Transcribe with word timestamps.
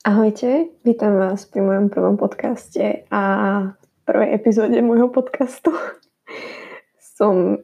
Ahojte, 0.00 0.72
vítam 0.80 1.20
vás 1.20 1.44
pri 1.44 1.60
mojom 1.60 1.92
prvom 1.92 2.16
podcaste 2.16 3.04
a 3.12 3.22
v 3.68 4.00
prvej 4.08 4.32
epizóde 4.32 4.80
môjho 4.80 5.12
podcastu. 5.12 5.76
Som, 7.20 7.60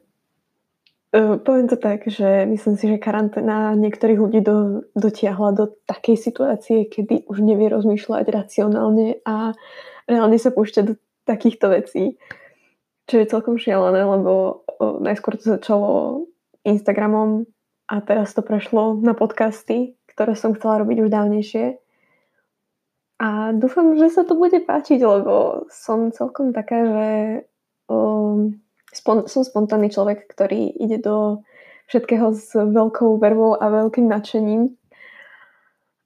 uh, 1.17 1.35
poviem 1.41 1.65
to 1.65 1.81
tak, 1.81 2.05
že 2.05 2.45
myslím 2.45 2.77
si, 2.77 2.93
že 2.93 3.01
karanténa 3.01 3.73
niektorých 3.73 4.21
ľudí 4.21 4.45
do, 4.45 4.85
dotiahla 4.93 5.49
do 5.57 5.81
takej 5.89 6.13
situácie, 6.13 6.85
kedy 6.85 7.25
už 7.25 7.41
nevie 7.41 7.73
rozmýšľať 7.73 8.29
racionálne 8.29 9.17
a 9.25 9.57
reálne 10.05 10.37
sa 10.37 10.53
púšťa 10.53 10.81
do 10.85 10.93
takýchto 11.25 11.73
vecí. 11.73 12.21
Čo 13.09 13.17
je 13.17 13.31
celkom 13.33 13.57
šialené, 13.57 14.05
lebo 14.05 14.61
uh, 14.77 15.01
najskôr 15.01 15.41
to 15.41 15.57
začalo 15.57 16.21
Instagramom 16.61 17.49
a 17.89 17.97
teraz 18.05 18.37
to 18.37 18.45
prešlo 18.45 18.93
na 19.01 19.17
podcasty, 19.17 19.97
ktoré 20.13 20.37
som 20.37 20.53
chcela 20.53 20.85
robiť 20.85 21.01
už 21.01 21.09
dávnejšie 21.09 21.81
a 23.17 23.49
dúfam, 23.49 23.97
že 23.97 24.13
sa 24.13 24.21
to 24.21 24.37
bude 24.37 24.61
páčiť, 24.61 25.01
lebo 25.01 25.65
som 25.73 26.13
celkom 26.13 26.53
taká, 26.53 26.85
že 26.85 27.09
um, 27.89 28.61
spon- 28.93 29.25
som 29.25 29.41
spontánny 29.41 29.89
človek, 29.89 30.29
ktorý 30.29 30.69
ide 30.77 31.01
do 31.01 31.41
všetkého 31.89 32.29
s 32.37 32.53
veľkou 32.53 33.17
vervou 33.17 33.57
a 33.57 33.65
veľkým 33.73 34.05
nadšením. 34.05 34.69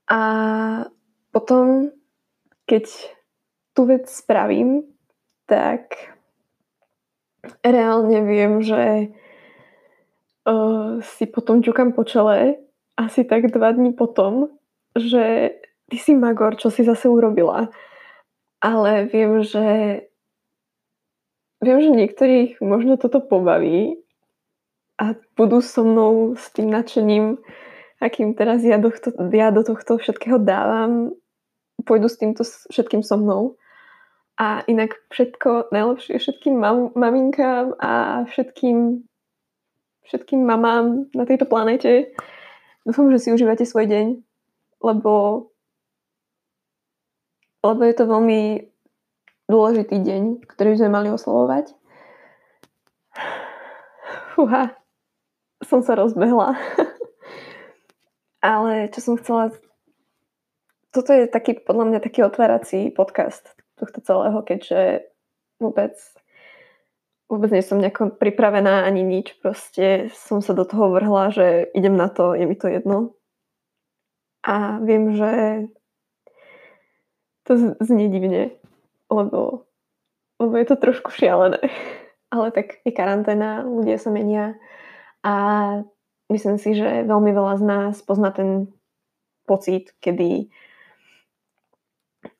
A 0.07 0.21
potom, 1.35 1.91
keď 2.63 2.87
tú 3.75 3.91
vec 3.91 4.07
spravím, 4.07 4.87
tak 5.51 6.15
reálne 7.59 8.23
viem, 8.23 8.63
že 8.63 9.11
uh, 10.47 11.03
si 11.03 11.27
potom 11.27 11.59
ťukam 11.59 11.91
po 11.91 12.07
čele 12.07 12.55
asi 12.95 13.27
tak 13.27 13.51
dva 13.51 13.71
dní 13.75 13.91
potom, 13.91 14.47
že 14.95 15.55
ty 15.91 15.99
si 15.99 16.15
magor, 16.15 16.55
čo 16.55 16.71
si 16.71 16.87
zase 16.87 17.11
urobila. 17.11 17.67
Ale 18.63 19.11
viem, 19.11 19.43
že 19.43 19.65
viem, 21.59 21.77
že 21.83 21.91
niektorých 21.91 22.63
možno 22.63 22.95
toto 22.95 23.19
pobaví 23.19 23.99
a 24.95 25.19
budú 25.35 25.59
so 25.59 25.83
mnou 25.83 26.39
s 26.39 26.47
tým 26.55 26.71
nadšením, 26.71 27.35
akým 27.99 28.33
teraz 28.33 28.63
ja 28.63 28.79
do, 28.79 28.89
tohto, 28.89 29.27
ja 29.35 29.51
do 29.51 29.67
tohto 29.67 29.99
všetkého 29.99 30.39
dávam, 30.39 31.11
pôjdu 31.83 32.07
s 32.07 32.17
týmto 32.17 32.41
všetkým 32.45 33.03
so 33.03 33.19
mnou. 33.19 33.59
A 34.41 34.65
inak 34.65 34.97
všetko 35.13 35.69
najlepšie 35.69 36.17
všetkým 36.17 36.55
mam, 36.57 36.95
maminkám 36.97 37.77
a 37.77 38.23
všetkým, 38.25 39.05
všetkým 40.07 40.41
mamám 40.41 41.11
na 41.13 41.29
tejto 41.29 41.45
planete. 41.45 42.15
Dúfam, 42.81 43.13
že 43.13 43.21
si 43.21 43.29
užívate 43.29 43.69
svoj 43.69 43.85
deň, 43.85 44.07
lebo 44.81 45.45
lebo 47.61 47.81
je 47.85 47.95
to 47.95 48.09
veľmi 48.09 48.41
dôležitý 49.45 49.97
deň, 50.01 50.23
ktorý 50.45 50.77
sme 50.77 50.89
mali 50.89 51.07
oslovovať. 51.13 51.73
Fúha, 54.33 54.73
som 55.61 55.85
sa 55.85 55.93
rozbehla. 55.93 56.57
Ale 58.41 58.89
čo 58.89 58.99
som 59.01 59.15
chcela... 59.21 59.53
Toto 60.91 61.15
je 61.15 61.29
taký, 61.29 61.55
podľa 61.55 61.85
mňa, 61.87 61.99
taký 62.03 62.25
otvárací 62.25 62.91
podcast 62.91 63.55
tohto 63.79 64.03
celého, 64.03 64.43
keďže 64.43 65.07
vôbec 65.61 65.95
vôbec 67.31 67.47
nie 67.55 67.63
som 67.63 67.79
nejako 67.79 68.19
pripravená 68.19 68.83
ani 68.83 69.07
nič. 69.07 69.39
Proste 69.39 70.11
som 70.11 70.43
sa 70.43 70.51
do 70.51 70.67
toho 70.67 70.91
vrhla, 70.91 71.31
že 71.31 71.71
idem 71.71 71.95
na 71.95 72.11
to, 72.11 72.35
je 72.35 72.43
mi 72.43 72.59
to 72.59 72.67
jedno. 72.67 73.15
A 74.43 74.83
viem, 74.83 75.15
že 75.15 75.31
to 77.43 77.77
znie 77.81 78.09
divne, 78.09 78.53
lebo, 79.09 79.65
lebo 80.39 80.53
je 80.57 80.65
to 80.65 80.75
trošku 80.75 81.11
šialené. 81.11 81.59
Ale 82.31 82.47
tak 82.55 82.79
je 82.87 82.91
karanténa, 82.95 83.67
ľudia 83.67 83.99
sa 83.99 84.07
menia 84.07 84.55
a 85.19 85.35
myslím 86.31 86.55
si, 86.55 86.73
že 86.79 87.03
veľmi 87.03 87.31
veľa 87.35 87.59
z 87.59 87.63
nás 87.67 87.93
pozná 88.01 88.31
ten 88.31 88.71
pocit, 89.43 89.91
kedy 89.99 90.47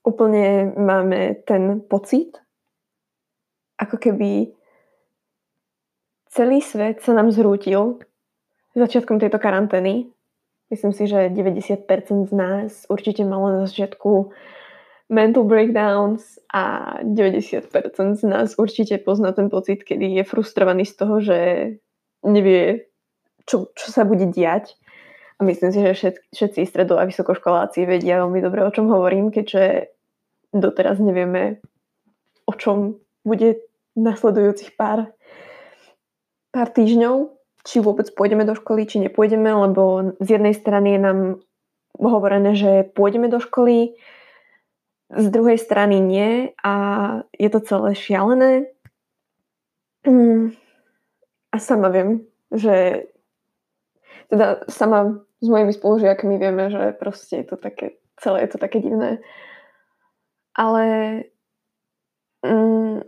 úplne 0.07 0.73
máme 0.79 1.43
ten 1.43 1.83
pocit, 1.83 2.39
ako 3.77 3.97
keby 3.99 4.53
celý 6.31 6.63
svet 6.63 7.03
sa 7.03 7.11
nám 7.11 7.33
zrútil 7.35 7.99
začiatkom 8.77 9.19
tejto 9.19 9.37
karantény. 9.37 10.07
Myslím 10.71 10.95
si, 10.95 11.03
že 11.03 11.27
90% 11.27 12.31
z 12.31 12.33
nás 12.33 12.87
určite 12.87 13.27
malo 13.27 13.51
na 13.51 13.67
začiatku 13.67 14.31
mental 15.11 15.43
breakdowns 15.43 16.39
a 16.55 16.95
90% 17.03 18.15
z 18.15 18.23
nás 18.23 18.55
určite 18.55 18.95
pozná 19.03 19.35
ten 19.35 19.51
pocit, 19.51 19.83
kedy 19.83 20.07
je 20.15 20.23
frustrovaný 20.23 20.87
z 20.87 20.95
toho, 20.95 21.15
že 21.19 21.39
nevie, 22.23 22.87
čo, 23.43 23.67
čo 23.75 23.87
sa 23.91 24.07
bude 24.07 24.31
diať. 24.31 24.79
A 25.35 25.43
myslím 25.43 25.75
si, 25.75 25.79
že 25.83 25.91
všet, 25.93 26.15
všetci 26.31 26.61
stredo- 26.63 27.01
a 27.01 27.03
vysokoškoláci 27.03 27.83
vedia 27.83 28.23
veľmi 28.23 28.39
dobre, 28.39 28.63
o 28.63 28.71
čom 28.71 28.87
hovorím, 28.87 29.35
keďže 29.35 29.91
doteraz 30.55 31.03
nevieme, 31.03 31.59
o 32.47 32.53
čom 32.55 32.95
bude 33.27 33.59
nasledujúcich 33.99 34.79
pár, 34.79 35.11
pár 36.55 36.67
týždňov, 36.71 37.35
či 37.67 37.83
vôbec 37.83 38.07
pôjdeme 38.15 38.47
do 38.47 38.55
školy, 38.55 38.87
či 38.87 39.03
nepôjdeme, 39.03 39.49
lebo 39.49 40.15
z 40.23 40.39
jednej 40.39 40.55
strany 40.55 40.95
je 40.95 41.01
nám 41.03 41.19
hovorené, 41.99 42.55
že 42.55 42.87
pôjdeme 42.95 43.27
do 43.27 43.43
školy, 43.43 43.99
z 45.11 45.27
druhej 45.27 45.59
strany 45.59 45.99
nie 45.99 46.55
a 46.63 46.73
je 47.35 47.49
to 47.51 47.59
celé 47.59 47.91
šialené. 47.95 48.71
Mm. 50.07 50.55
A 51.51 51.55
sama 51.59 51.91
viem, 51.91 52.23
že 52.51 53.07
teda 54.31 54.63
sama 54.71 55.19
s 55.43 55.47
mojimi 55.51 55.73
spolužiakmi 55.75 56.39
vieme, 56.39 56.71
že 56.71 56.95
proste 56.95 57.43
je 57.43 57.45
to 57.51 57.57
také, 57.59 57.99
celé 58.15 58.47
je 58.47 58.49
to 58.55 58.57
také 58.57 58.79
divné. 58.79 59.19
Ale 60.55 60.83
mm, 62.45 63.03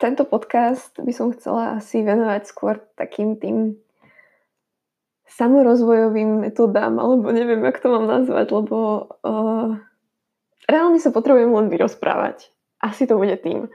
tento 0.00 0.24
podcast 0.24 0.96
by 0.96 1.12
som 1.12 1.36
chcela 1.36 1.76
asi 1.76 2.00
venovať 2.00 2.42
skôr 2.48 2.80
takým 2.96 3.36
tým 3.36 3.76
samorozvojovým 5.26 6.48
metodám, 6.48 6.96
alebo 6.96 7.28
neviem, 7.28 7.60
jak 7.66 7.82
to 7.82 7.92
mám 7.92 8.06
nazvať, 8.06 8.46
lebo 8.56 9.10
uh, 9.26 9.76
reálne 10.64 10.96
sa 10.96 11.12
potrebujem 11.12 11.52
len 11.52 11.68
vyrozprávať. 11.68 12.48
Asi 12.80 13.04
to 13.04 13.20
bude 13.20 13.36
tým. 13.44 13.68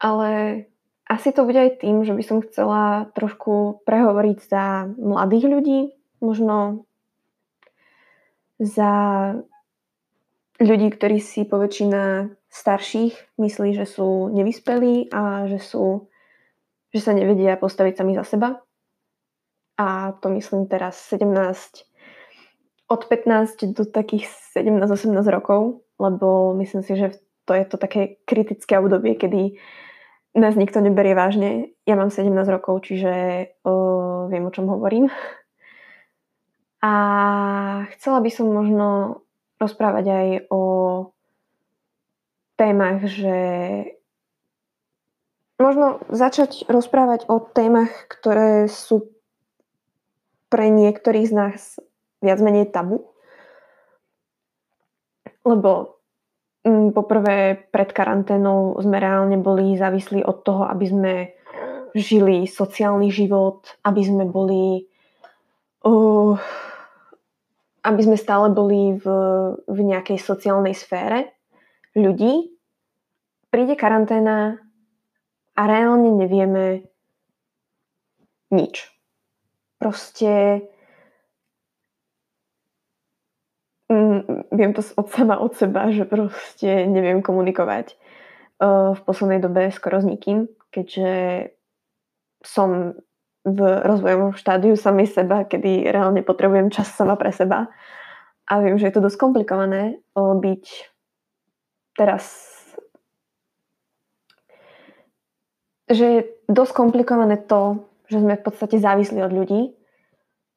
Ale 0.00 0.64
asi 1.04 1.36
to 1.36 1.44
bude 1.44 1.60
aj 1.60 1.84
tým, 1.84 2.00
že 2.02 2.16
by 2.16 2.22
som 2.24 2.40
chcela 2.40 3.12
trošku 3.12 3.84
prehovoriť 3.84 4.38
za 4.48 4.88
mladých 4.96 5.44
ľudí, 5.52 5.80
možno 6.24 6.88
za 8.56 8.92
ľudí, 10.56 10.88
ktorí 10.88 11.20
si 11.20 11.44
poväčšina 11.44 12.32
starších 12.48 13.36
myslí, 13.36 13.74
že 13.74 13.84
sú 13.84 14.30
nevyspelí 14.30 15.10
a 15.10 15.50
že, 15.50 15.58
sú, 15.58 16.06
že 16.94 17.00
sa 17.02 17.12
nevedia 17.12 17.58
postaviť 17.58 17.94
sami 17.98 18.14
za 18.14 18.24
seba. 18.24 18.62
A 19.74 20.14
to 20.22 20.30
myslím 20.30 20.70
teraz 20.70 21.02
17, 21.10 21.26
od 22.94 23.10
15 23.10 23.74
do 23.74 23.82
takých 23.82 24.30
17-18 24.54 25.10
rokov 25.26 25.84
lebo 25.98 26.54
myslím 26.58 26.82
si, 26.82 26.96
že 26.96 27.08
to 27.44 27.54
je 27.54 27.64
to 27.64 27.76
také 27.76 28.16
kritické 28.24 28.78
obdobie, 28.78 29.14
kedy 29.14 29.60
nás 30.34 30.58
nikto 30.58 30.80
neberie 30.82 31.14
vážne. 31.14 31.76
Ja 31.86 31.94
mám 31.94 32.10
17 32.10 32.34
rokov, 32.50 32.88
čiže 32.88 33.12
uh, 33.62 34.26
viem, 34.26 34.44
o 34.48 34.54
čom 34.54 34.66
hovorím. 34.66 35.12
A 36.82 36.92
chcela 37.96 38.18
by 38.20 38.30
som 38.32 38.50
možno 38.50 38.88
rozprávať 39.62 40.04
aj 40.10 40.28
o 40.50 40.62
témach, 42.58 43.06
že 43.06 43.36
možno 45.56 46.02
začať 46.10 46.66
rozprávať 46.66 47.30
o 47.30 47.40
témach, 47.40 47.92
ktoré 48.10 48.66
sú 48.66 49.14
pre 50.50 50.68
niektorých 50.68 51.30
z 51.30 51.34
nás 51.34 51.60
viac 52.24 52.40
menej 52.40 52.72
tabu 52.72 53.14
lebo 55.44 56.00
mm, 56.64 56.96
poprvé 56.96 57.68
pred 57.68 57.92
karanténou 57.92 58.80
sme 58.80 58.96
reálne 58.96 59.36
boli 59.36 59.76
závislí 59.76 60.24
od 60.24 60.40
toho, 60.40 60.64
aby 60.64 60.86
sme 60.88 61.12
žili 61.94 62.48
sociálny 62.48 63.12
život, 63.12 63.68
aby 63.84 64.02
sme 64.02 64.24
boli 64.26 64.88
uh, 65.86 66.34
aby 67.84 68.00
sme 68.00 68.16
stále 68.16 68.48
boli 68.50 68.96
v, 68.96 69.06
v 69.68 69.78
nejakej 69.84 70.16
sociálnej 70.16 70.72
sfére 70.72 71.36
ľudí. 71.92 72.50
Príde 73.52 73.76
karanténa 73.78 74.58
a 75.54 75.62
reálne 75.68 76.10
nevieme 76.10 76.88
nič. 78.50 78.90
Proste 79.78 80.64
viem 84.52 84.72
to 84.72 84.82
od 84.96 85.08
sama 85.10 85.38
od 85.38 85.54
seba, 85.56 85.92
že 85.92 86.04
proste 86.04 86.88
neviem 86.88 87.22
komunikovať 87.22 87.96
v 88.94 89.00
poslednej 89.04 89.42
dobe 89.42 89.68
skoro 89.74 90.00
s 90.00 90.06
nikým, 90.06 90.46
keďže 90.70 91.10
som 92.44 92.94
v 93.44 93.60
rozvojovom 93.60 94.32
štádiu 94.32 94.72
samej 94.72 95.12
seba, 95.12 95.44
kedy 95.44 95.92
reálne 95.92 96.24
potrebujem 96.24 96.72
čas 96.72 96.88
sama 96.92 97.18
pre 97.20 97.28
seba. 97.28 97.68
A 98.48 98.52
viem, 98.60 98.80
že 98.80 98.88
je 98.88 98.94
to 98.96 99.04
dosť 99.04 99.18
komplikované 99.20 100.00
byť 100.16 100.64
teraz 101.96 102.54
že 105.84 106.04
je 106.04 106.20
dosť 106.48 106.72
komplikované 106.72 107.36
to, 107.44 107.84
že 108.08 108.20
sme 108.20 108.40
v 108.40 108.44
podstate 108.44 108.80
závislí 108.80 109.20
od 109.20 109.32
ľudí, 109.32 109.60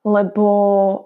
lebo 0.07 0.47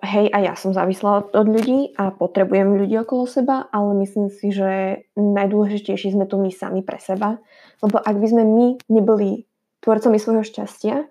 hej, 0.05 0.29
aj 0.29 0.43
ja 0.45 0.53
som 0.53 0.77
závislá 0.77 1.25
od, 1.25 1.27
od 1.33 1.47
ľudí 1.49 1.97
a 1.97 2.13
potrebujem 2.13 2.77
ľudí 2.77 3.01
okolo 3.01 3.25
seba, 3.25 3.65
ale 3.73 3.97
myslím 4.05 4.29
si, 4.29 4.53
že 4.53 5.01
najdôležitejší 5.17 6.13
sme 6.13 6.29
tu 6.29 6.37
my 6.37 6.53
sami 6.53 6.85
pre 6.85 7.01
seba, 7.01 7.41
lebo 7.81 7.97
ak 7.97 8.15
by 8.21 8.27
sme 8.29 8.43
my 8.45 8.65
neboli 8.93 9.49
tvorcami 9.81 10.21
svojho 10.21 10.45
šťastia, 10.45 11.09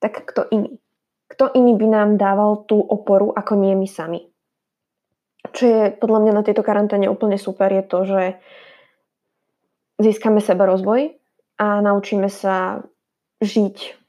tak 0.00 0.24
kto 0.24 0.48
iný? 0.56 0.80
Kto 1.28 1.52
iný 1.52 1.76
by 1.76 1.86
nám 1.92 2.08
dával 2.16 2.64
tú 2.64 2.80
oporu, 2.80 3.28
ako 3.36 3.60
nie 3.60 3.76
my 3.76 3.84
sami? 3.84 4.24
Čo 5.52 5.64
je 5.68 5.82
podľa 5.92 6.18
mňa 6.24 6.32
na 6.32 6.42
tejto 6.48 6.64
karanténe 6.64 7.12
úplne 7.12 7.36
super, 7.36 7.68
je 7.68 7.84
to, 7.84 7.98
že 8.08 8.22
získame 10.00 10.40
seba 10.40 10.64
rozvoj 10.64 11.12
a 11.60 11.84
naučíme 11.84 12.32
sa 12.32 12.80
žiť 13.44 14.00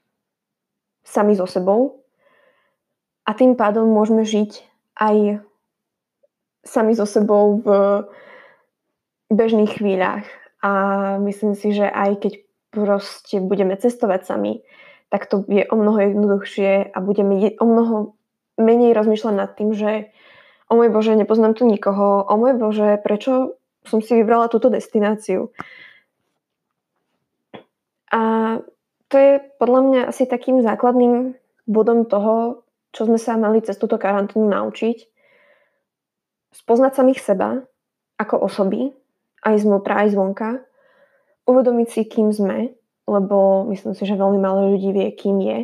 sami 1.04 1.36
so 1.36 1.44
sebou 1.44 2.03
a 3.24 3.30
tým 3.32 3.56
pádom 3.56 3.88
môžeme 3.88 4.24
žiť 4.24 4.60
aj 5.00 5.40
sami 6.64 6.92
so 6.96 7.04
sebou 7.08 7.60
v 7.60 7.68
bežných 9.32 9.80
chvíľach. 9.80 10.24
A 10.64 10.72
myslím 11.20 11.52
si, 11.52 11.76
že 11.76 11.84
aj 11.84 12.24
keď 12.24 12.32
proste 12.72 13.36
budeme 13.40 13.76
cestovať 13.76 14.24
sami, 14.24 14.64
tak 15.12 15.28
to 15.28 15.44
je 15.46 15.62
o 15.68 15.76
mnoho 15.76 16.10
jednoduchšie 16.10 16.90
a 16.90 16.98
budeme 17.04 17.52
o 17.60 17.66
mnoho 17.68 17.96
menej 18.56 18.96
rozmýšľať 18.96 19.34
nad 19.34 19.50
tým, 19.54 19.76
že 19.76 20.10
o 20.72 20.80
môj 20.80 20.88
Bože, 20.88 21.14
nepoznám 21.14 21.54
tu 21.54 21.68
nikoho, 21.68 22.24
o 22.24 22.34
môj 22.40 22.56
Bože, 22.56 22.96
prečo 23.04 23.60
som 23.84 24.00
si 24.00 24.16
vybrala 24.16 24.48
túto 24.48 24.72
destináciu. 24.72 25.52
A 28.08 28.56
to 29.12 29.14
je 29.20 29.32
podľa 29.60 29.80
mňa 29.84 30.00
asi 30.08 30.24
takým 30.24 30.64
základným 30.64 31.36
bodom 31.68 32.08
toho, 32.08 32.63
čo 32.94 33.10
sme 33.10 33.18
sa 33.18 33.34
mali 33.34 33.58
cez 33.60 33.74
túto 33.74 33.98
karanténu 33.98 34.46
naučiť. 34.46 35.10
Spoznať 36.54 36.92
samých 36.94 37.20
seba 37.20 37.60
ako 38.16 38.46
osoby, 38.46 38.94
aj 39.42 39.66
znútra, 39.66 40.06
aj 40.06 40.14
zvonka, 40.14 40.62
uvedomiť 41.50 41.88
si, 41.90 42.00
kým 42.06 42.30
sme 42.30 42.72
lebo 43.04 43.68
myslím 43.68 43.92
si, 43.94 44.02
že 44.08 44.16
veľmi 44.16 44.40
málo 44.40 44.72
ľudí 44.72 44.90
vie, 44.92 45.08
kým 45.12 45.36
je. 45.40 45.58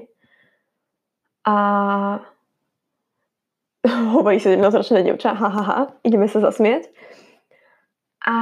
A 1.48 1.56
hovorí 4.16 4.36
17-ročné 4.36 5.00
devča, 5.04 5.32
ha, 5.32 5.48
ha, 5.48 5.62
ha, 5.64 5.80
ideme 6.04 6.28
sa 6.28 6.44
zasmiať. 6.44 6.92
A 8.20 8.36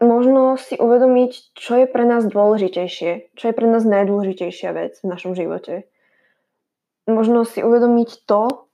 možno 0.00 0.56
si 0.56 0.80
uvedomiť, 0.80 1.52
čo 1.52 1.84
je 1.84 1.86
pre 1.86 2.08
nás 2.08 2.24
dôležitejšie, 2.24 3.36
čo 3.36 3.44
je 3.52 3.54
pre 3.54 3.68
nás 3.68 3.84
najdôležitejšia 3.84 4.72
vec 4.72 4.96
v 5.04 5.10
našom 5.12 5.36
živote. 5.36 5.84
Možno 7.06 7.46
si 7.46 7.62
uvedomiť 7.62 8.26
to, 8.26 8.66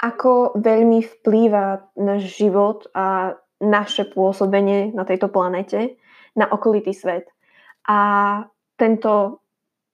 ako 0.00 0.56
veľmi 0.56 1.04
vplýva 1.04 1.92
náš 2.00 2.40
život 2.40 2.88
a 2.96 3.36
naše 3.60 4.08
pôsobenie 4.08 4.96
na 4.96 5.04
tejto 5.04 5.28
planete 5.28 6.00
na 6.32 6.48
okolitý 6.48 6.96
svet. 6.96 7.28
A 7.84 7.98
tento 8.80 9.44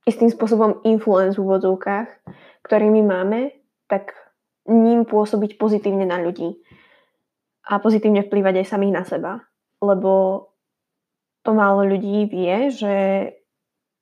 istým 0.06 0.30
spôsobom 0.30 0.86
influence 0.86 1.34
v 1.34 1.42
úvodzovkách, 1.42 2.08
ktorý 2.62 2.86
my 2.94 3.02
máme, 3.02 3.40
tak 3.90 4.14
ním 4.70 5.02
pôsobiť 5.02 5.58
pozitívne 5.58 6.06
na 6.06 6.22
ľudí 6.22 6.54
a 7.66 7.82
pozitívne 7.82 8.22
vplývať 8.22 8.62
aj 8.62 8.70
samých 8.70 8.94
na 8.94 9.02
seba. 9.02 9.32
Lebo 9.82 10.46
to 11.42 11.50
málo 11.50 11.82
ľudí 11.82 12.30
vie, 12.30 12.70
že 12.70 12.94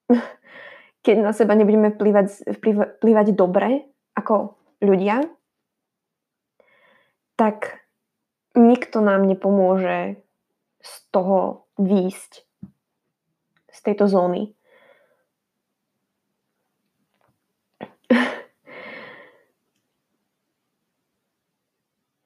keď 1.04 1.16
na 1.20 1.36
seba 1.36 1.52
nebudeme 1.52 1.92
vplývať, 1.92 2.56
vplývať 2.98 3.26
dobre 3.36 3.84
ako 4.16 4.56
ľudia, 4.80 5.28
tak 7.36 7.84
nikto 8.56 9.04
nám 9.04 9.28
nepomôže 9.28 10.18
z 10.80 10.92
toho 11.12 11.68
výjsť 11.76 12.32
z 13.74 13.78
tejto 13.82 14.06
zóny. 14.06 14.54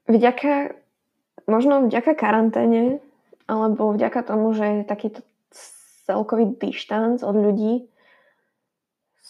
vďaka, 0.08 0.72
možno 1.44 1.86
vďaka 1.86 2.16
karanténe, 2.16 2.98
alebo 3.44 3.92
vďaka 3.92 4.24
tomu, 4.24 4.56
že 4.56 4.82
je 4.82 4.88
takýto 4.88 5.20
celkový 6.08 6.56
dištanc 6.56 7.20
od 7.20 7.36
ľudí, 7.36 7.88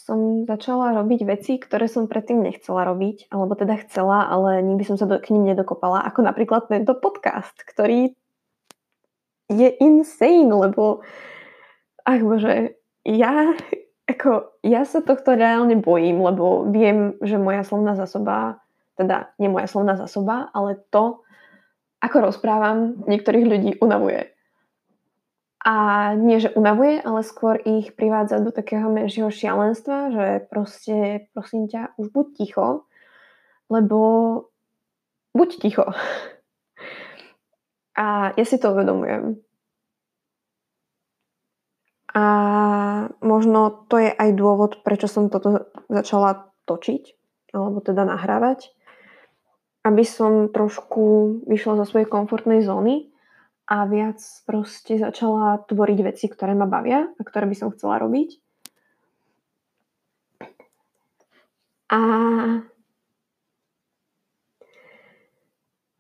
som 0.08 0.49
začala 0.49 0.96
robiť 0.96 1.20
veci, 1.28 1.60
ktoré 1.60 1.84
som 1.84 2.08
predtým 2.08 2.40
nechcela 2.40 2.88
robiť, 2.88 3.28
alebo 3.28 3.52
teda 3.52 3.76
chcela, 3.84 4.25
ale 4.25 4.64
nikdy 4.64 4.88
som 4.88 4.96
sa 4.96 5.05
do, 5.05 5.20
k 5.20 5.37
ním 5.37 5.52
nedokopala, 5.52 6.00
ako 6.08 6.25
napríklad 6.25 6.72
tento 6.72 6.96
podcast, 6.96 7.52
ktorý 7.60 8.16
je 9.52 9.69
insane, 9.84 10.49
lebo 10.49 11.05
ach 12.08 12.25
bože, 12.25 12.81
ja, 13.05 13.52
ako, 14.08 14.56
ja 14.64 14.88
sa 14.88 15.05
tohto 15.05 15.37
reálne 15.37 15.76
bojím, 15.76 16.25
lebo 16.25 16.64
viem, 16.72 17.20
že 17.20 17.37
moja 17.37 17.61
slovná 17.61 17.93
zásoba, 17.93 18.64
teda 18.96 19.37
nie 19.37 19.52
moja 19.52 19.69
slovná 19.69 19.93
zásoba, 20.00 20.49
ale 20.56 20.81
to, 20.88 21.20
ako 22.00 22.32
rozprávam, 22.32 23.04
niektorých 23.04 23.44
ľudí 23.44 23.70
unavuje. 23.84 24.32
A 25.68 25.76
nie, 26.16 26.40
že 26.40 26.48
unavuje, 26.56 26.96
ale 27.04 27.20
skôr 27.20 27.60
ich 27.60 27.92
privádza 27.92 28.40
do 28.40 28.48
takého 28.48 28.88
menšieho 28.88 29.28
šialenstva, 29.28 30.08
že 30.08 30.26
proste, 30.48 31.28
prosím 31.36 31.68
ťa, 31.68 31.92
už 32.00 32.08
buď 32.08 32.26
ticho, 32.40 32.88
lebo 33.68 34.00
buď 35.36 35.50
ticho. 35.60 35.92
A 38.00 38.32
ja 38.32 38.44
si 38.48 38.56
to 38.56 38.72
uvedomujem. 38.72 39.44
A 42.16 42.25
možno 43.20 43.84
to 43.92 44.00
je 44.00 44.08
aj 44.08 44.30
dôvod, 44.40 44.80
prečo 44.80 45.04
som 45.04 45.28
toto 45.28 45.68
začala 45.92 46.48
točiť, 46.64 47.12
alebo 47.52 47.84
teda 47.84 48.08
nahrávať, 48.08 48.72
aby 49.84 50.00
som 50.00 50.48
trošku 50.48 51.44
vyšla 51.44 51.84
zo 51.84 51.84
svojej 51.84 52.08
komfortnej 52.08 52.64
zóny 52.64 53.12
a 53.68 53.84
viac 53.84 54.16
proste 54.48 54.96
začala 54.96 55.60
tvoriť 55.68 55.98
veci, 56.00 56.25
ktoré 56.32 56.56
ma 56.56 56.64
bavia 56.64 57.04
a 57.04 57.20
ktoré 57.20 57.44
by 57.44 57.56
som 57.56 57.68
chcela 57.76 58.00
robiť. 58.00 58.40
A 61.92 62.00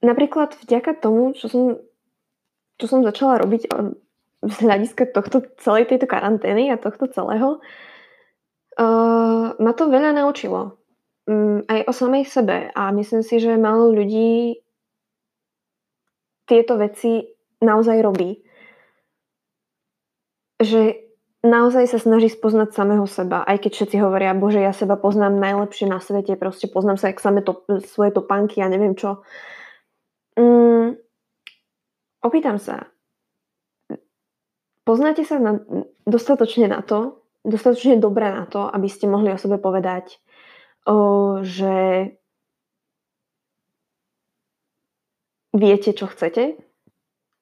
napríklad 0.00 0.56
vďaka 0.64 0.96
tomu, 0.96 1.36
čo 1.36 1.48
som 1.52 1.80
čo 2.78 2.86
som 2.86 3.02
začala 3.02 3.42
robiť 3.42 3.62
eh, 3.68 3.92
z 4.38 4.56
hľadiska 4.62 5.10
tohto, 5.10 5.42
celej 5.58 5.90
tejto 5.90 6.06
karantény 6.06 6.70
a 6.70 6.78
tohto 6.78 7.10
celého, 7.10 7.58
uh, 8.78 9.50
ma 9.58 9.72
to 9.74 9.90
veľa 9.90 10.14
naučilo. 10.14 10.78
Um, 11.26 11.66
aj 11.66 11.90
o 11.90 11.92
samej 11.92 12.30
sebe. 12.30 12.70
A 12.70 12.94
myslím 12.94 13.26
si, 13.26 13.42
že 13.42 13.58
málo 13.58 13.90
ľudí 13.90 14.62
tieto 16.46 16.78
veci 16.78 17.26
naozaj 17.62 17.98
robí. 18.02 18.42
Že 20.58 21.08
naozaj 21.46 21.86
sa 21.86 21.98
snaží 22.02 22.30
spoznať 22.30 22.74
samého 22.74 23.06
seba. 23.06 23.46
Aj 23.46 23.58
keď 23.58 23.72
všetci 23.74 23.96
hovoria, 24.02 24.34
bože, 24.34 24.58
ja 24.58 24.74
seba 24.74 24.98
poznám 24.98 25.38
najlepšie 25.38 25.86
na 25.86 26.02
svete, 26.02 26.34
proste 26.34 26.66
poznám 26.66 26.98
sa, 26.98 27.10
jak 27.10 27.22
samé 27.22 27.46
to, 27.46 27.62
svoje 27.86 28.10
topánky 28.10 28.58
a 28.58 28.66
ja 28.66 28.72
neviem 28.72 28.98
čo. 28.98 29.22
Um, 30.38 30.98
opýtam 32.22 32.58
sa, 32.58 32.90
poznáte 34.82 35.22
sa 35.22 35.38
na, 35.38 35.62
dostatočne 36.06 36.70
na 36.70 36.82
to, 36.82 37.22
dostatočne 37.46 38.02
dobre 38.02 38.30
na 38.30 38.46
to, 38.46 38.66
aby 38.66 38.86
ste 38.90 39.10
mohli 39.10 39.30
o 39.30 39.38
sebe 39.38 39.58
povedať, 39.58 40.18
o, 40.86 41.40
že 41.42 42.12
viete, 45.54 45.90
čo 45.94 46.06
chcete, 46.10 46.67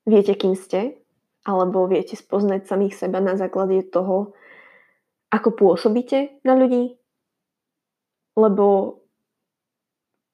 viete, 0.06 0.32
kým 0.38 0.54
ste, 0.54 0.96
alebo 1.42 1.90
viete 1.90 2.14
spoznať 2.14 2.66
samých 2.66 2.94
seba 2.94 3.18
na 3.18 3.34
základe 3.34 3.82
toho, 3.86 4.32
ako 5.30 5.48
pôsobíte 5.52 6.40
na 6.46 6.54
ľudí. 6.54 6.96
Lebo 8.38 8.98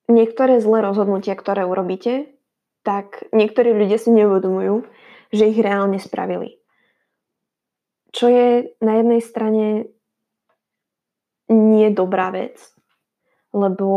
niektoré 0.08 0.60
zlé 0.60 0.84
rozhodnutia, 0.84 1.32
ktoré 1.32 1.64
urobíte, 1.64 2.32
tak 2.84 3.26
niektorí 3.32 3.72
ľudia 3.72 3.96
si 3.96 4.12
neuvedomujú, 4.12 4.84
že 5.32 5.48
ich 5.48 5.58
reálne 5.58 5.96
spravili. 5.96 6.60
Čo 8.12 8.28
je 8.28 8.48
na 8.84 9.00
jednej 9.00 9.22
strane 9.24 9.66
nie 11.48 11.88
dobrá 11.88 12.28
vec, 12.28 12.60
lebo 13.56 13.88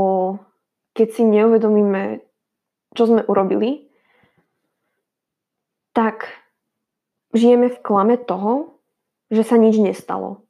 keď 0.96 1.08
si 1.12 1.24
neuvedomíme, 1.28 2.24
čo 2.96 3.04
sme 3.12 3.28
urobili, 3.28 3.92
tak 5.96 6.28
žijeme 7.32 7.72
v 7.72 7.80
klame 7.80 8.20
toho, 8.20 8.76
že 9.32 9.48
sa 9.48 9.56
nič 9.56 9.80
nestalo. 9.80 10.44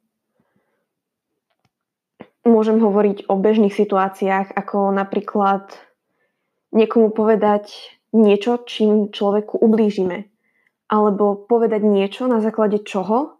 Môžem 2.42 2.82
hovoriť 2.82 3.30
o 3.30 3.38
bežných 3.38 3.74
situáciách, 3.74 4.54
ako 4.54 4.90
napríklad 4.90 5.70
niekomu 6.74 7.14
povedať 7.14 7.70
niečo, 8.10 8.62
čím 8.66 9.10
človeku 9.14 9.58
ublížime. 9.58 10.30
Alebo 10.86 11.34
povedať 11.46 11.82
niečo, 11.82 12.30
na 12.30 12.38
základe 12.38 12.82
čoho 12.86 13.38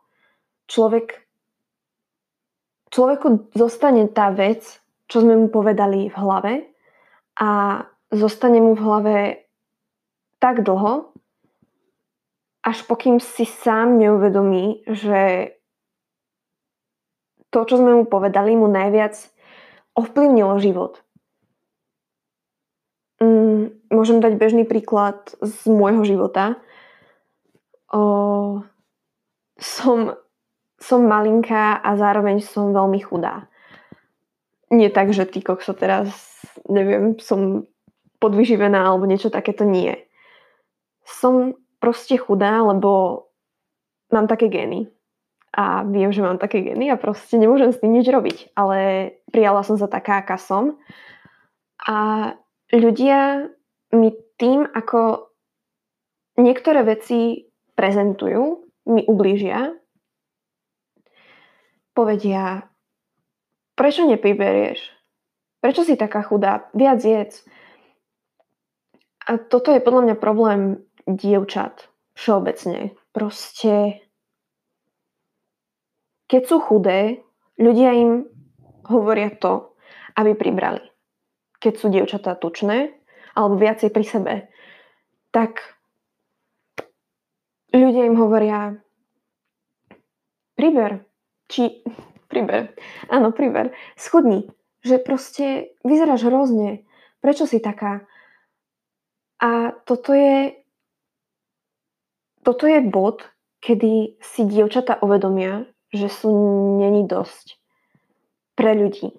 človek, 0.66 1.26
človeku 2.90 3.54
zostane 3.54 4.10
tá 4.10 4.34
vec, 4.34 4.82
čo 5.06 5.22
sme 5.22 5.38
mu 5.38 5.46
povedali 5.46 6.10
v 6.10 6.16
hlave 6.18 6.54
a 7.38 7.82
zostane 8.10 8.58
mu 8.58 8.74
v 8.74 8.82
hlave 8.82 9.16
tak 10.42 10.66
dlho, 10.66 11.14
až 12.66 12.82
pokým 12.82 13.22
si 13.22 13.46
sám 13.46 13.94
neuvedomí, 13.94 14.82
že 14.90 15.54
to, 17.54 17.62
čo 17.62 17.78
sme 17.78 17.94
mu 17.94 18.04
povedali, 18.10 18.58
mu 18.58 18.66
najviac 18.66 19.14
ovplyvnilo 19.94 20.58
život. 20.58 20.98
Mm, 23.22 23.70
môžem 23.88 24.18
dať 24.18 24.34
bežný 24.34 24.66
príklad 24.66 25.30
z 25.38 25.70
môjho 25.70 26.02
života. 26.02 26.58
O, 27.94 28.66
som, 29.56 30.18
som 30.76 31.00
malinká 31.06 31.78
a 31.78 31.94
zároveň 31.94 32.42
som 32.42 32.74
veľmi 32.74 32.98
chudá. 32.98 33.46
Nie 34.74 34.90
tak, 34.90 35.14
že 35.14 35.22
ty 35.22 35.38
kokso 35.38 35.70
teraz, 35.70 36.10
neviem, 36.66 37.14
som 37.22 37.70
podvyživená 38.18 38.90
alebo 38.90 39.06
niečo 39.06 39.30
takéto 39.30 39.62
nie. 39.62 39.94
Som 41.06 41.54
proste 41.78 42.16
chudá, 42.16 42.62
lebo 42.62 43.24
mám 44.12 44.26
také 44.26 44.48
gény. 44.48 44.88
A 45.56 45.88
viem, 45.88 46.12
že 46.12 46.20
mám 46.20 46.36
také 46.36 46.60
gény 46.60 46.92
a 46.92 47.00
proste 47.00 47.40
nemôžem 47.40 47.72
s 47.72 47.80
tým 47.80 47.96
nič 47.96 48.04
robiť. 48.08 48.52
Ale 48.52 49.10
prijala 49.32 49.64
som 49.64 49.80
sa 49.80 49.88
taká, 49.88 50.20
aká 50.20 50.36
som. 50.36 50.76
A 51.80 52.32
ľudia 52.72 53.48
mi 53.96 54.12
tým, 54.36 54.68
ako 54.68 55.32
niektoré 56.36 56.84
veci 56.84 57.48
prezentujú, 57.72 58.68
mi 58.86 59.02
ublížia, 59.08 59.72
povedia, 61.96 62.68
prečo 63.72 64.04
nepiberieš? 64.04 64.92
Prečo 65.64 65.82
si 65.88 65.96
taká 65.96 66.20
chudá? 66.20 66.68
Viac 66.76 67.00
jedz. 67.00 67.48
A 69.26 69.40
toto 69.40 69.72
je 69.72 69.80
podľa 69.82 70.12
mňa 70.12 70.16
problém 70.20 70.84
dievčat 71.06 71.88
všeobecne. 72.18 72.98
Proste, 73.14 74.04
keď 76.26 76.42
sú 76.44 76.56
chudé, 76.60 77.22
ľudia 77.56 77.94
im 77.96 78.28
hovoria 78.90 79.30
to, 79.32 79.74
aby 80.18 80.34
pribrali. 80.34 80.82
Keď 81.62 81.72
sú 81.78 81.86
dievčatá 81.88 82.36
tučné, 82.36 82.92
alebo 83.32 83.56
viacej 83.56 83.90
pri 83.92 84.04
sebe, 84.04 84.34
tak 85.30 85.60
ľudia 87.72 88.08
im 88.08 88.16
hovoria 88.16 88.80
priber, 90.56 91.04
či 91.46 91.84
priber, 92.32 92.72
áno, 93.12 93.30
priber, 93.30 93.72
schudni, 93.94 94.48
že 94.82 94.98
proste 94.98 95.76
vyzeráš 95.84 96.26
hrozne, 96.26 96.84
prečo 97.20 97.44
si 97.44 97.60
taká? 97.62 98.06
A 99.36 99.76
toto 99.84 100.16
je 100.16 100.56
toto 102.46 102.70
je 102.70 102.78
bod, 102.78 103.26
kedy 103.58 104.22
si 104.22 104.46
dievčata 104.46 105.02
uvedomia, 105.02 105.66
že 105.90 106.06
sú 106.06 106.30
není 106.78 107.02
dosť 107.02 107.58
pre 108.54 108.78
ľudí 108.78 109.10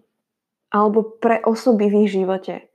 alebo 0.71 1.03
pre 1.03 1.43
osoby 1.43 1.91
v 1.91 2.07
ich 2.07 2.15
živote. 2.15 2.71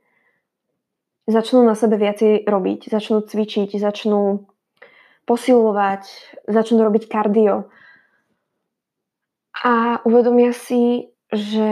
Začnú 1.25 1.65
na 1.65 1.73
sebe 1.73 1.97
viacej 1.97 2.45
robiť, 2.45 2.93
začnú 2.93 3.25
cvičiť, 3.25 3.73
začnú 3.81 4.45
posilovať, 5.25 6.03
začnú 6.45 6.85
robiť 6.85 7.09
kardio 7.09 7.71
a 9.63 10.03
uvedomia 10.03 10.51
si, 10.51 11.09
že 11.31 11.69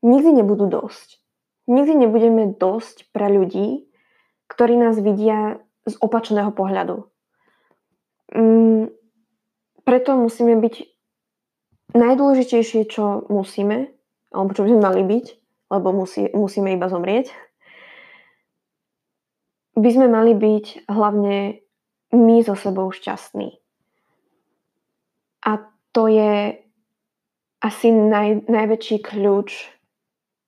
nikdy 0.00 0.30
nebudú 0.40 0.70
dosť. 0.70 1.18
Nikdy 1.68 2.08
nebudeme 2.08 2.56
dosť 2.56 3.12
pre 3.12 3.28
ľudí, 3.28 3.90
ktorí 4.48 4.80
nás 4.80 4.96
vidia 4.96 5.60
z 5.88 5.96
opačného 5.98 6.52
pohľadu. 6.52 7.08
Mm, 8.36 8.92
preto 9.88 10.10
musíme 10.20 10.60
byť 10.60 10.74
najdôležitejšie, 11.96 12.84
čo 12.92 13.24
musíme, 13.32 13.88
alebo 14.28 14.52
čo 14.52 14.68
by 14.68 14.68
sme 14.76 14.82
mali 14.84 15.02
byť, 15.04 15.26
lebo 15.72 15.88
musí, 15.96 16.28
musíme 16.36 16.76
iba 16.76 16.92
zomrieť, 16.92 17.32
by 19.78 19.90
sme 19.94 20.06
mali 20.10 20.34
byť 20.36 20.90
hlavne 20.90 21.62
my 22.12 22.36
so 22.44 22.58
sebou 22.58 22.90
šťastní. 22.92 23.56
A 25.46 25.64
to 25.94 26.10
je 26.10 26.60
asi 27.62 27.88
naj, 27.90 28.48
najväčší 28.50 29.00
kľúč 29.02 29.70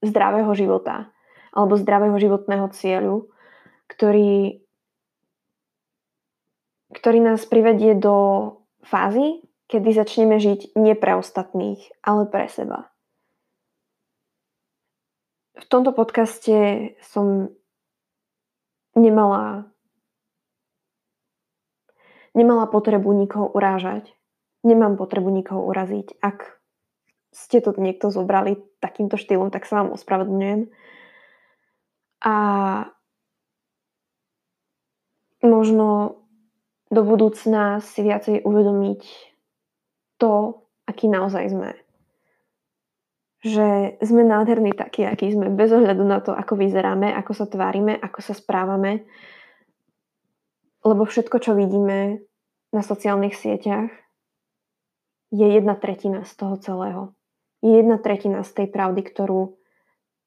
zdravého 0.05 0.51
života 0.53 1.11
alebo 1.51 1.79
zdravého 1.79 2.15
životného 2.17 2.71
cieľu, 2.71 3.31
ktorý 3.91 4.63
ktorý 6.91 7.23
nás 7.23 7.47
privedie 7.47 7.95
do 7.95 8.59
fázy, 8.83 9.45
kedy 9.71 9.95
začneme 9.95 10.43
žiť 10.43 10.75
nie 10.75 10.99
pre 10.99 11.15
ostatných, 11.15 11.79
ale 12.03 12.27
pre 12.27 12.51
seba. 12.51 12.91
V 15.55 15.67
tomto 15.69 15.93
podcaste 15.95 16.93
som 17.05 17.53
nemala 18.99 19.71
nemala 22.35 22.67
potrebu 22.71 23.11
nikoho 23.15 23.51
urážať. 23.51 24.11
Nemám 24.63 24.97
potrebu 25.01 25.31
nikoho 25.31 25.65
uraziť. 25.67 26.21
Ak 26.21 26.61
ste 27.31 27.63
to 27.63 27.75
niekto 27.79 28.11
zobrali 28.11 28.61
takýmto 28.83 29.17
štýlom, 29.17 29.49
tak 29.55 29.65
sa 29.65 29.83
vám 29.83 29.95
ospravedlňujem. 29.95 30.69
A 32.21 32.35
možno 35.41 36.20
do 36.91 37.07
budúcna 37.07 37.79
si 37.79 38.03
viacej 38.03 38.43
uvedomiť 38.43 39.03
to, 40.19 40.67
aký 40.91 41.07
naozaj 41.07 41.47
sme. 41.55 41.71
Že 43.41 43.97
sme 44.05 44.23
nádherní 44.27 44.77
takí, 44.77 45.07
akí 45.07 45.33
sme, 45.33 45.49
bez 45.49 45.73
ohľadu 45.73 46.05
na 46.05 46.21
to, 46.21 46.35
ako 46.35 46.59
vyzeráme, 46.61 47.15
ako 47.15 47.33
sa 47.33 47.47
tvárime, 47.49 47.97
ako 47.97 48.21
sa 48.21 48.35
správame. 48.37 49.07
Lebo 50.85 51.07
všetko, 51.07 51.41
čo 51.41 51.57
vidíme 51.57 52.21
na 52.75 52.83
sociálnych 52.85 53.39
sieťach, 53.39 53.89
je 55.31 55.47
jedna 55.47 55.79
tretina 55.79 56.27
z 56.27 56.33
toho 56.35 56.59
celého. 56.59 57.03
Je 57.63 57.71
jedna 57.81 58.03
tretina 58.03 58.43
z 58.43 58.51
tej 58.51 58.67
pravdy, 58.67 59.01
ktorú 59.07 59.55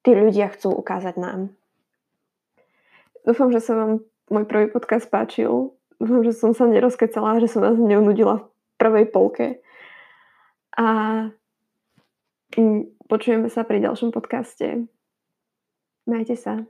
tí 0.01 0.15
ľudia 0.15 0.47
chcú 0.47 0.71
ukázať 0.71 1.19
nám. 1.19 1.51
Dúfam, 3.27 3.51
že 3.51 3.59
sa 3.59 3.75
vám 3.75 3.91
môj 4.31 4.47
prvý 4.47 4.71
podcast 4.71 5.11
páčil 5.11 5.75
Dúfam, 6.03 6.19
že 6.27 6.35
som 6.35 6.51
sa 6.51 6.67
nerozkecala, 6.67 7.39
že 7.39 7.47
som 7.47 7.63
vás 7.63 7.79
neunudila 7.79 8.43
v 8.43 8.47
prvej 8.75 9.05
polke. 9.07 9.63
A 10.75 10.87
mm, 12.59 13.07
počujeme 13.07 13.47
sa 13.47 13.63
pri 13.63 13.79
ďalšom 13.79 14.11
podcaste. 14.11 14.83
Majte 16.03 16.35
sa. 16.35 16.67